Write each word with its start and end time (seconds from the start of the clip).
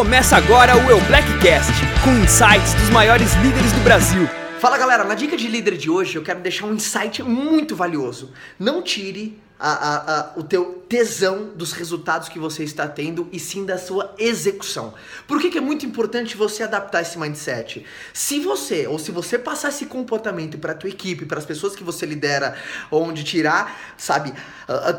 Começa 0.00 0.34
agora 0.34 0.74
o 0.78 0.90
Eu 0.90 0.98
Blackcast, 1.02 1.74
com 2.02 2.10
insights 2.24 2.72
dos 2.72 2.88
maiores 2.88 3.34
líderes 3.34 3.70
do 3.70 3.80
Brasil. 3.80 4.26
Fala 4.58 4.78
galera, 4.78 5.04
na 5.04 5.14
dica 5.14 5.36
de 5.36 5.46
líder 5.46 5.76
de 5.76 5.90
hoje 5.90 6.16
eu 6.16 6.22
quero 6.22 6.40
deixar 6.40 6.64
um 6.64 6.72
insight 6.72 7.22
muito 7.22 7.76
valioso. 7.76 8.32
Não 8.58 8.80
tire 8.80 9.38
a, 9.60 9.72
a, 9.72 10.20
a, 10.20 10.32
o 10.36 10.42
teu 10.42 10.80
tesão 10.88 11.50
dos 11.54 11.70
resultados 11.72 12.28
que 12.28 12.38
você 12.38 12.64
está 12.64 12.88
tendo 12.88 13.28
e 13.30 13.38
sim 13.38 13.64
da 13.64 13.78
sua 13.78 14.12
execução. 14.18 14.92
Por 15.28 15.40
que, 15.40 15.50
que 15.50 15.58
é 15.58 15.60
muito 15.60 15.86
importante 15.86 16.36
você 16.36 16.64
adaptar 16.64 17.02
esse 17.02 17.16
mindset? 17.16 17.86
Se 18.12 18.40
você, 18.40 18.88
ou 18.88 18.98
se 18.98 19.12
você 19.12 19.38
passar 19.38 19.68
esse 19.68 19.86
comportamento 19.86 20.58
para 20.58 20.72
a 20.72 20.74
tua 20.74 20.88
equipe, 20.88 21.26
para 21.26 21.38
as 21.38 21.44
pessoas 21.44 21.76
que 21.76 21.84
você 21.84 22.06
lidera, 22.06 22.56
onde 22.90 23.22
tirar, 23.22 23.94
sabe, 23.96 24.32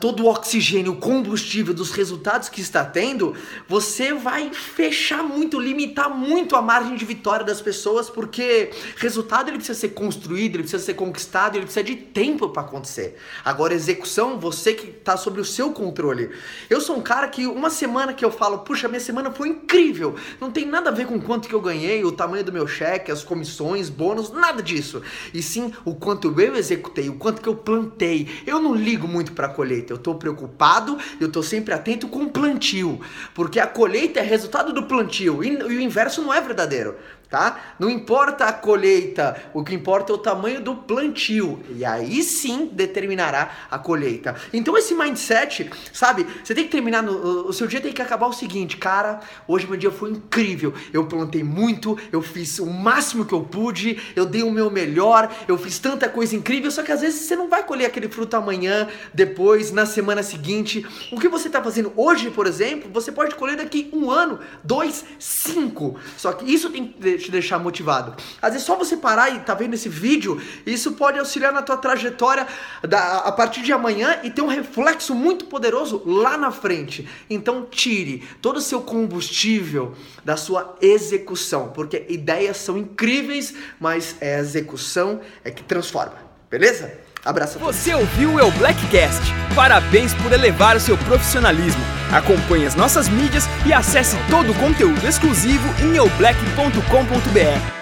todo 0.00 0.24
o 0.24 0.28
oxigênio, 0.28 0.92
o 0.92 0.96
combustível 0.96 1.72
dos 1.72 1.90
resultados 1.92 2.48
que 2.48 2.60
está 2.60 2.84
tendo, 2.84 3.34
você 3.66 4.12
vai 4.12 4.52
fechar 4.52 5.22
muito, 5.22 5.58
limitar 5.58 6.10
muito 6.10 6.56
a 6.56 6.60
margem 6.60 6.96
de 6.96 7.04
vitória 7.04 7.46
das 7.46 7.62
pessoas, 7.62 8.10
porque 8.10 8.70
resultado 8.96 9.48
ele 9.48 9.56
precisa 9.56 9.78
ser 9.78 9.90
construído, 9.90 10.56
ele 10.56 10.64
precisa 10.64 10.84
ser 10.84 10.94
conquistado, 10.94 11.56
ele 11.56 11.64
precisa 11.64 11.84
de 11.84 11.96
tempo 11.96 12.48
para 12.50 12.62
acontecer. 12.62 13.16
Agora, 13.44 13.72
execução, 13.72 14.38
você 14.38 14.47
que 14.74 14.88
está 14.88 15.16
sobre 15.16 15.40
o 15.40 15.44
seu 15.44 15.72
controle. 15.72 16.30
Eu 16.68 16.80
sou 16.80 16.96
um 16.96 17.00
cara 17.00 17.28
que 17.28 17.46
uma 17.46 17.70
semana 17.70 18.12
que 18.12 18.24
eu 18.24 18.30
falo, 18.30 18.58
puxa, 18.58 18.88
minha 18.88 19.00
semana 19.00 19.30
foi 19.30 19.48
incrível. 19.48 20.14
Não 20.40 20.50
tem 20.50 20.64
nada 20.64 20.90
a 20.90 20.92
ver 20.92 21.06
com 21.06 21.20
quanto 21.20 21.48
que 21.48 21.54
eu 21.54 21.60
ganhei, 21.60 22.04
o 22.04 22.12
tamanho 22.12 22.44
do 22.44 22.52
meu 22.52 22.66
cheque, 22.66 23.10
as 23.10 23.22
comissões, 23.22 23.88
bônus, 23.88 24.30
nada 24.30 24.62
disso. 24.62 25.02
E 25.32 25.42
sim 25.42 25.72
o 25.84 25.94
quanto 25.94 26.34
eu 26.40 26.56
executei, 26.56 27.08
o 27.08 27.14
quanto 27.14 27.42
que 27.42 27.48
eu 27.48 27.56
plantei. 27.56 28.28
Eu 28.46 28.60
não 28.60 28.74
ligo 28.74 29.06
muito 29.06 29.32
para 29.32 29.46
a 29.46 29.50
colheita. 29.50 29.92
Eu 29.92 29.96
estou 29.96 30.14
preocupado, 30.14 30.98
eu 31.20 31.28
estou 31.28 31.42
sempre 31.42 31.74
atento 31.74 32.08
com 32.08 32.24
o 32.24 32.30
plantio, 32.30 33.00
porque 33.34 33.60
a 33.60 33.66
colheita 33.66 34.20
é 34.20 34.22
resultado 34.22 34.72
do 34.72 34.84
plantio 34.84 35.42
e, 35.42 35.48
e 35.48 35.76
o 35.76 35.80
inverso 35.80 36.22
não 36.22 36.32
é 36.32 36.40
verdadeiro 36.40 36.96
tá? 37.30 37.74
Não 37.78 37.90
importa 37.90 38.46
a 38.46 38.52
colheita, 38.52 39.36
o 39.52 39.62
que 39.62 39.74
importa 39.74 40.12
é 40.12 40.14
o 40.14 40.18
tamanho 40.18 40.60
do 40.60 40.74
plantio. 40.74 41.60
E 41.70 41.84
aí 41.84 42.22
sim 42.22 42.70
determinará 42.72 43.50
a 43.70 43.78
colheita. 43.78 44.34
Então 44.52 44.76
esse 44.76 44.94
mindset, 44.94 45.70
sabe? 45.92 46.26
Você 46.42 46.54
tem 46.54 46.64
que 46.64 46.70
terminar 46.70 47.02
no, 47.02 47.46
o 47.46 47.52
seu 47.52 47.66
dia 47.66 47.80
tem 47.80 47.92
que 47.92 48.00
acabar 48.00 48.26
o 48.26 48.32
seguinte, 48.32 48.76
cara, 48.76 49.20
hoje 49.46 49.66
meu 49.66 49.76
dia 49.76 49.90
foi 49.90 50.10
incrível. 50.10 50.72
Eu 50.92 51.06
plantei 51.06 51.42
muito, 51.42 51.98
eu 52.10 52.22
fiz 52.22 52.58
o 52.58 52.66
máximo 52.66 53.24
que 53.24 53.34
eu 53.34 53.42
pude, 53.42 54.00
eu 54.16 54.24
dei 54.24 54.42
o 54.42 54.50
meu 54.50 54.70
melhor, 54.70 55.30
eu 55.46 55.58
fiz 55.58 55.78
tanta 55.78 56.08
coisa 56.08 56.34
incrível, 56.34 56.70
só 56.70 56.82
que 56.82 56.92
às 56.92 57.00
vezes 57.00 57.22
você 57.22 57.36
não 57.36 57.48
vai 57.48 57.62
colher 57.62 57.86
aquele 57.86 58.08
fruto 58.08 58.36
amanhã, 58.36 58.88
depois, 59.12 59.70
na 59.70 59.84
semana 59.84 60.22
seguinte. 60.22 60.86
O 61.12 61.20
que 61.20 61.28
você 61.28 61.48
está 61.48 61.62
fazendo 61.62 61.92
hoje, 61.96 62.30
por 62.30 62.46
exemplo, 62.46 62.90
você 62.92 63.12
pode 63.12 63.34
colher 63.34 63.56
daqui 63.56 63.90
um 63.92 64.10
ano, 64.10 64.38
dois, 64.64 65.04
cinco. 65.18 65.98
Só 66.16 66.32
que 66.32 66.50
isso 66.50 66.70
tem 66.70 66.86
que 66.86 67.17
te 67.18 67.30
deixar 67.30 67.58
motivado. 67.58 68.14
Às 68.40 68.52
vezes 68.52 68.66
só 68.66 68.76
você 68.76 68.96
parar 68.96 69.30
e 69.34 69.40
tá 69.40 69.54
vendo 69.54 69.74
esse 69.74 69.88
vídeo, 69.88 70.40
isso 70.64 70.92
pode 70.92 71.18
auxiliar 71.18 71.52
na 71.52 71.62
tua 71.62 71.76
trajetória 71.76 72.46
da, 72.82 73.18
a 73.18 73.32
partir 73.32 73.62
de 73.62 73.72
amanhã 73.72 74.20
e 74.22 74.30
ter 74.30 74.42
um 74.42 74.46
reflexo 74.46 75.14
muito 75.14 75.46
poderoso 75.46 76.02
lá 76.06 76.36
na 76.36 76.50
frente. 76.50 77.08
Então 77.28 77.66
tire 77.70 78.26
todo 78.40 78.56
o 78.56 78.62
seu 78.62 78.80
combustível 78.80 79.94
da 80.24 80.36
sua 80.36 80.76
execução, 80.80 81.68
porque 81.68 82.06
ideias 82.08 82.56
são 82.58 82.78
incríveis, 82.78 83.54
mas 83.80 84.16
é 84.20 84.36
a 84.36 84.38
execução 84.38 85.20
é 85.44 85.50
que 85.50 85.62
transforma. 85.62 86.16
Beleza? 86.50 86.92
Abraço. 87.24 87.58
Você 87.58 87.94
ouviu 87.94 88.36
o 88.36 88.50
Blackcast? 88.52 89.22
Parabéns 89.54 90.14
por 90.14 90.32
elevar 90.32 90.76
o 90.76 90.80
seu 90.80 90.96
profissionalismo. 90.96 91.97
Acompanhe 92.12 92.66
as 92.66 92.74
nossas 92.74 93.08
mídias 93.08 93.48
e 93.66 93.72
acesse 93.72 94.16
todo 94.30 94.52
o 94.52 94.54
conteúdo 94.54 95.06
exclusivo 95.06 95.68
em 95.82 95.96
eublack.com.br. 95.96 97.77